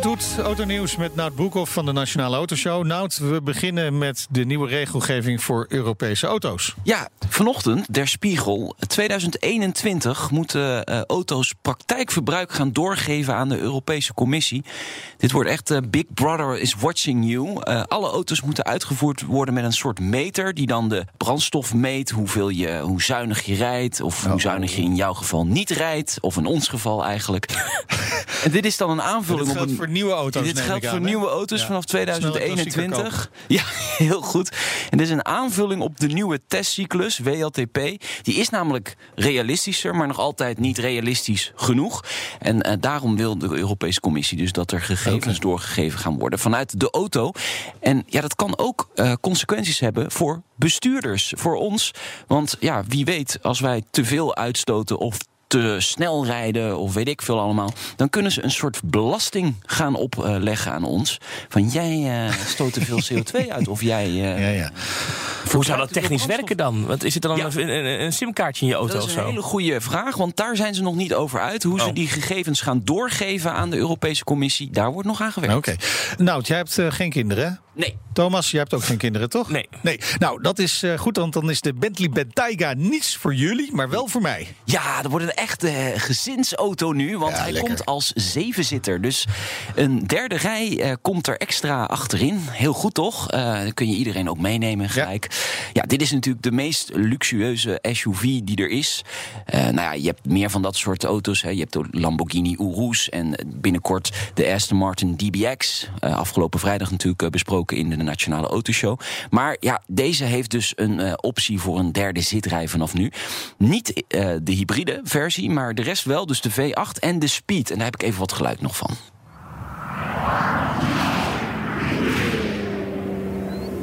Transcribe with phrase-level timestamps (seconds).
[0.00, 2.84] Toet autonieuws met Nout Broekhoff van de Nationale Autoshow.
[2.84, 6.74] Nout, we beginnen met de nieuwe regelgeving voor Europese auto's.
[6.82, 8.74] Ja, vanochtend, Der Spiegel.
[8.86, 14.64] 2021 moeten eh, auto's praktijkverbruik gaan doorgeven aan de Europese Commissie.
[15.16, 17.60] Dit wordt echt eh, Big Brother is watching you.
[17.62, 20.54] Eh, alle auto's moeten uitgevoerd worden met een soort meter...
[20.54, 24.00] die dan de brandstof meet, hoeveel je, hoe zuinig je rijdt...
[24.00, 27.46] of hoe zuinig je in jouw geval niet rijdt, of in ons geval eigenlijk.
[28.44, 29.81] en dit is dan een aanvulling op een...
[29.82, 31.66] voor nieuwe auto's, Dit geldt voor aan, nieuwe auto's Ja.
[31.66, 33.30] vanaf Snelle klassieker 2021.
[33.48, 33.62] Ja,
[34.04, 34.56] heel goed.
[34.90, 37.78] En dit is een aanvulling op de nieuwe testcyclus, WLTP.
[38.22, 42.04] Die is namelijk realistischer, maar nog altijd niet realistisch genoeg.
[42.38, 46.80] En eh, daarom wil de Europese Commissie dus dat er gegevens doorgegeven gaan worden vanuit
[46.80, 47.30] de auto.
[47.80, 51.90] En ja, dat kan ook eh, consequenties hebben voor bestuurders, voor ons.
[52.26, 55.18] Want ja, wie weet, als wij te veel uitstoten of
[55.52, 59.94] te snel rijden of weet ik veel allemaal, dan kunnen ze een soort belasting gaan
[59.94, 61.18] opleggen aan ons.
[61.48, 64.04] Van jij eh, stoot te veel CO2 uit of jij.
[64.06, 64.70] eh, Ja, ja.
[65.52, 66.86] Hoe zou dat technisch werken dan?
[66.86, 67.44] Want is het dan Ja.
[67.44, 69.26] een, een, een simkaartje in je auto Dat is een zo?
[69.28, 71.62] hele goede vraag, want daar zijn ze nog niet over uit.
[71.62, 71.94] Hoe ze Oh.
[71.94, 75.56] die gegevens gaan doorgeven aan de Europese Commissie, daar wordt nog aan gewerkt.
[75.56, 75.76] Oké.
[76.16, 77.50] Nout, jij hebt eh, geen kinderen, hè?
[77.80, 77.96] Nee.
[78.12, 79.50] Thomas, jij hebt ook geen kinderen, toch?
[79.50, 79.68] Nee.
[79.80, 80.00] nee.
[80.18, 83.90] Nou, dat is eh, goed, want dan is de Bentley Bentayga niets voor jullie, maar
[83.90, 84.54] wel voor mij.
[84.64, 87.68] Ja, er wordt een echte eh, gezinsauto nu, want Ja, hij lekker.
[87.68, 89.00] komt als zevenzitter.
[89.00, 89.26] Dus
[89.74, 92.38] een derde rij eh, komt er extra achterin.
[92.50, 93.30] Heel goed toch?
[93.30, 95.26] Eh, dan kun je iedereen ook meenemen gelijk.
[95.30, 95.36] Ja.
[95.86, 99.04] Dit is natuurlijk de meest luxueuze SUV die er is.
[99.44, 101.42] Eh, nou ja, je hebt meer van dat soort auto's.
[101.42, 101.50] Hè.
[101.50, 105.88] Je hebt de Lamborghini Urus en binnenkort de Aston Martin DBX.
[105.98, 109.00] Eh, afgelopen vrijdag natuurlijk eh, besproken in de Nationale Autoshow.
[109.30, 113.12] Maar ja, deze heeft dus een optie voor een derde zitrij vanaf nu.
[113.58, 114.04] Niet
[114.42, 116.26] de hybride versie, maar de rest wel.
[116.26, 117.70] Dus de V8 en de Speed.
[117.70, 118.96] En daar heb ik even wat geluid nog van.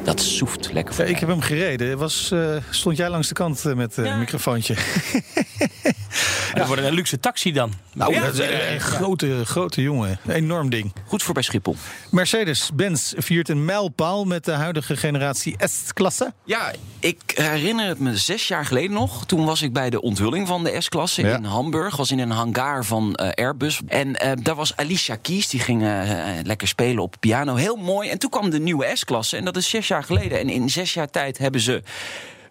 [0.10, 1.98] Dat soeft lekker Ja, ik heb hem gereden.
[1.98, 4.76] Was, eh, stond jij langs de kant eh, met het microfoontje?
[6.60, 7.74] Dat wordt een luxe taxi dan.
[7.94, 10.20] Nou, Ja, dat is een, een grote, grote jongen.
[10.28, 10.94] Enorm ding.
[11.08, 11.76] Goed voor bij Schiphol.
[12.12, 16.34] Mercedes-Benz viert een mijlpaal met de huidige generatie S-klasse.
[16.44, 19.26] Ja, ik herinner het me zes jaar geleden nog.
[19.26, 21.36] Toen was ik bij de onthulling van de S-klasse Ja.
[21.38, 21.96] in Hamburg.
[21.96, 23.80] Was in een hangar van eh, Airbus.
[23.88, 25.48] En eh, daar was Alicia Keys.
[25.48, 26.10] Die ging eh,
[26.44, 27.56] lekker spelen op piano.
[27.56, 28.10] Heel mooi.
[28.10, 29.38] En toen kwam de nieuwe S-klasse.
[29.38, 30.40] En dat is zes jaar geleden.
[30.40, 31.84] En in zes jaar tijd hebben ze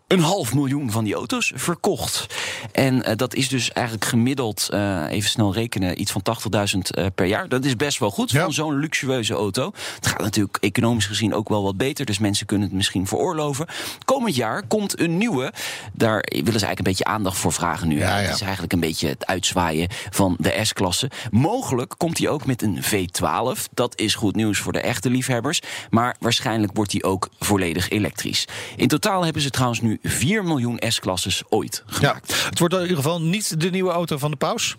[0.08, 2.26] een half miljoen van die auto's verkocht.
[2.72, 7.06] En eh, dat is dus eigenlijk gemiddeld, eh, even snel rekenen, iets van 80.000 eh,
[7.14, 7.48] per jaar.
[7.48, 8.42] Dat is best wel goed Ja.
[8.42, 9.72] van zo'n luxueuze auto.
[9.94, 13.66] Het gaat natuurlijk economisch gezien ook wel wat beter, dus mensen kunnen het misschien veroorloven.
[14.04, 15.52] Komend jaar komt een nieuwe.
[15.92, 17.98] Daar willen ze eigenlijk een beetje aandacht voor vragen nu.
[17.98, 18.24] Ja, ja.
[18.24, 21.10] Het is eigenlijk een beetje het uitzwaaien van de S-klasse.
[21.30, 23.68] Mogelijk komt hij ook met een V12.
[23.74, 25.62] Dat is goed nieuws voor de echte liefhebbers.
[25.90, 28.44] Maar waarschijnlijk wordt hij ook volledig elektrisch.
[28.76, 32.44] In totaal hebben ze trouwens nu 4 miljoen S-klasses ooit Ja, gemaakt.
[32.48, 34.76] het wordt in ieder geval niet de nieuwe auto van de paus.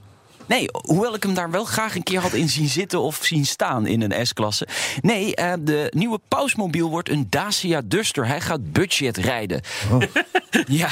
[0.50, 3.46] Nee, hoewel ik hem daar wel graag een keer had in zien zitten of zien
[3.46, 4.68] staan in een S-klasse.
[5.02, 8.28] Nee, eh, de nieuwe pausmobiel wordt een Dacia Duster.
[8.28, 9.62] Hij gaat budget rijden.
[10.68, 10.90] ja,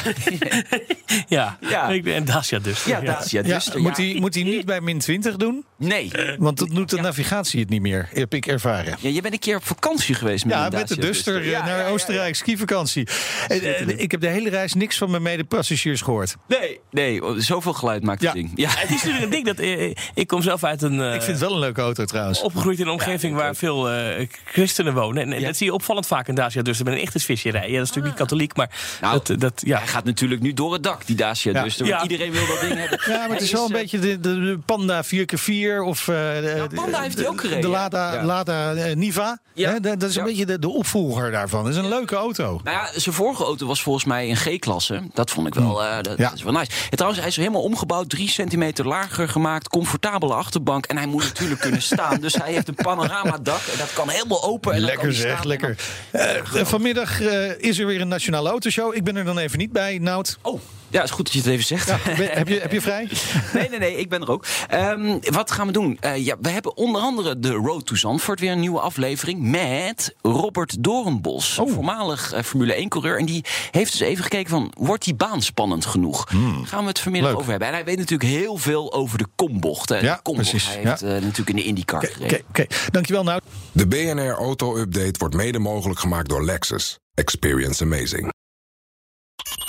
[1.27, 1.87] Ja, Ja.
[1.89, 2.83] Ik ben en Dacia dus.
[2.83, 3.81] ja, Dacia Ja, Duster.
[3.81, 4.03] moet, ja.
[4.03, 5.65] hij, moet hij niet bij min 20 doen?
[5.77, 6.11] Nee.
[6.37, 8.95] Want dat doet de navigatie het niet meer, heb ik ervaren.
[8.99, 11.49] Ja, je bent een keer op vakantie geweest met Ja, een met de Duster eh,
[11.49, 11.89] Ja, naar ja, ja, ja.
[11.89, 13.07] Oostenrijk, skivakantie.
[13.47, 16.35] En, eh, ik heb de hele reis niks van mijn medepassagiers gehoord.
[16.47, 18.35] Nee, nee, zoveel geluid maakt het Ja.
[18.35, 18.51] ding.
[18.55, 18.69] Ja.
[18.69, 19.59] Het is natuurlijk een ding dat...
[19.65, 21.01] eh, ik kom zelf uit een...
[21.01, 22.41] eh, Ik vind het wel een leuke auto trouwens.
[22.41, 25.23] Opgegroeid in een omgeving waar veel eh, christenen wonen.
[25.23, 25.45] En, en Ja.
[25.45, 26.61] dat zie je opvallend vaak in Dacia.
[26.61, 27.61] Dus met een echte visserij.
[27.69, 28.69] Ja, dat is natuurlijk niet katholiek, maar
[29.01, 29.77] Nou, dat, dat, ja.
[29.77, 31.63] Hij gaat natuurlijk nu door het dak, die Dacia Ja.
[31.63, 31.85] Duster.
[31.85, 31.97] Ja.
[31.97, 32.99] want Iedereen wil dat ding hebben.
[33.07, 36.07] Ja, maar het is wel een beetje de, de, de Panda 4x4 of...
[36.07, 37.67] eh, de, Panda heeft hij ook gereden, De.
[37.67, 38.23] Lada, Ja.
[38.23, 39.39] Lada eh, Niva.
[39.53, 39.71] Ja.
[39.71, 40.27] Hè, dat dat is een Ja.
[40.27, 41.63] beetje de, de opvolger daarvan.
[41.63, 42.59] Dat is een leuke auto.
[42.63, 45.01] Nou ja, zijn vorige auto was volgens mij een G-klasse.
[45.13, 46.23] Dat vond ik wel, eh, dat, Ja.
[46.29, 46.71] dat is wel nice.
[46.83, 50.85] En trouwens, hij is helemaal omgebouwd, drie centimeter lager gemaakt, comfortabele achterbank.
[50.85, 52.19] En hij moet natuurlijk kunnen staan.
[52.19, 54.73] Dus hij heeft een panoramadak en dat kan helemaal open.
[54.73, 55.75] En Lekker zeg, lekker.
[56.11, 58.95] Eh, vanmiddag eh, is er weer een nationale autoshow.
[58.95, 60.37] Ik ben er dan even niet bij, Nout.
[60.41, 61.87] Oh, Ja, is goed dat je het even zegt.
[61.87, 63.09] Ja, ben- heb, je, heb je vrij?
[63.53, 64.45] Nee, nee, nee, ik ben er ook.
[64.67, 65.97] Ehm, wat gaan we doen?
[65.99, 70.15] Eh, ja, we hebben onder andere de Road to Zandvoort weer een nieuwe aflevering met
[70.21, 71.73] Robert Doornbos, Oh.
[71.73, 73.17] voormalig eh, Formule 1-coureur.
[73.19, 76.25] En die heeft dus even gekeken van, wordt die baan spannend genoeg?
[76.25, 77.39] Daar gaan we het vanmiddag Leuk.
[77.39, 77.67] over hebben.
[77.67, 80.03] En hij weet natuurlijk heel veel over de kombochten.
[80.03, 80.49] Ja, de kombocht.
[80.49, 80.89] precies, Hij ja.
[80.89, 82.39] heeft eh, natuurlijk in de IndyCar Oké, gereden.
[82.49, 82.75] oké, oké.
[82.91, 83.41] dankjewel nou.
[83.71, 86.97] De BNR Auto Update wordt mede mogelijk gemaakt door Lexus.
[87.13, 88.31] Experience amazing.